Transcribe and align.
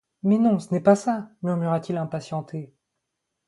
Mais 0.23 0.39
non, 0.39 0.57
ce 0.57 0.73
n'est 0.73 0.81
pas 0.81 0.95
ça, 0.95 1.29
murmura-t-il 1.43 1.95
impatienté. 1.95 2.73